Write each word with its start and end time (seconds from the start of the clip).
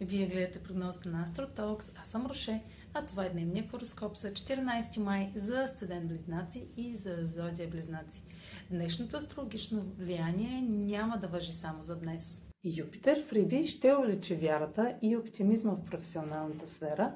Вие 0.00 0.26
гледате 0.26 0.62
прогнозата 0.62 1.08
на 1.08 1.26
AstroTalks, 1.26 2.00
аз 2.00 2.08
съм 2.08 2.26
Роше, 2.26 2.62
а 2.94 3.06
това 3.06 3.24
е 3.24 3.30
дневния 3.30 3.68
хороскоп 3.68 4.16
за 4.16 4.28
14 4.28 4.98
май 4.98 5.32
за 5.34 5.62
Асцедент 5.62 6.08
Близнаци 6.08 6.68
и 6.76 6.96
за 6.96 7.26
Зодия 7.26 7.68
Близнаци. 7.68 8.22
Днешното 8.70 9.16
астрологично 9.16 9.82
влияние 9.98 10.62
няма 10.62 11.18
да 11.18 11.28
въжи 11.28 11.52
само 11.52 11.82
за 11.82 11.98
днес. 11.98 12.48
Юпитер 12.64 13.24
в 13.26 13.32
Риби 13.32 13.66
ще 13.66 13.94
увеличи 13.94 14.34
вярата 14.34 14.98
и 15.02 15.16
оптимизма 15.16 15.72
в 15.72 15.84
професионалната 15.90 16.68
сфера 16.68 17.12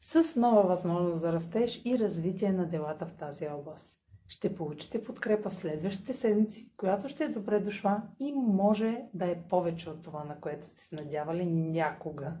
с 0.00 0.36
нова 0.36 0.62
възможност 0.62 1.20
за 1.20 1.32
растеж 1.32 1.82
и 1.84 1.98
развитие 1.98 2.52
на 2.52 2.66
делата 2.66 3.06
в 3.06 3.12
тази 3.12 3.48
област. 3.48 4.05
Ще 4.28 4.54
получите 4.54 5.04
подкрепа 5.04 5.50
в 5.50 5.54
следващите 5.54 6.14
седмици, 6.14 6.72
която 6.76 7.08
ще 7.08 7.24
е 7.24 7.28
добре 7.28 7.60
дошла 7.60 8.02
и 8.20 8.32
може 8.32 9.04
да 9.14 9.30
е 9.30 9.42
повече 9.48 9.90
от 9.90 10.02
това, 10.02 10.24
на 10.24 10.40
което 10.40 10.66
сте 10.66 10.82
се 10.82 10.94
надявали 10.94 11.46
някога. 11.46 12.36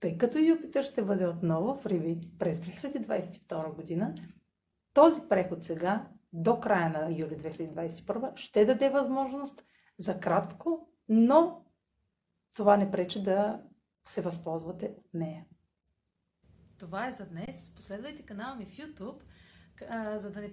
Тъй 0.00 0.18
като 0.18 0.38
Юпитър 0.38 0.84
ще 0.84 1.04
бъде 1.04 1.26
отново 1.26 1.74
в 1.74 1.86
Риви 1.86 2.20
през 2.38 2.58
2022 2.58 3.74
година, 3.74 4.14
този 4.92 5.28
преход 5.28 5.64
сега, 5.64 6.08
до 6.32 6.60
края 6.60 6.90
на 6.90 7.10
юли 7.18 7.36
2021, 7.36 8.36
ще 8.36 8.64
даде 8.64 8.90
възможност 8.90 9.64
за 9.98 10.20
кратко, 10.20 10.88
но 11.08 11.64
това 12.54 12.76
не 12.76 12.90
пречи 12.90 13.22
да 13.22 13.62
се 14.06 14.20
възползвате 14.20 14.94
от 14.98 15.14
нея. 15.14 15.44
Това 16.78 17.08
е 17.08 17.12
за 17.12 17.28
днес. 17.28 17.74
Последвайте 17.76 18.22
канала 18.22 18.56
ми 18.56 18.66
в 18.66 18.76
YouTube, 18.76 19.20
за 20.16 20.32
да 20.32 20.40
не... 20.40 20.52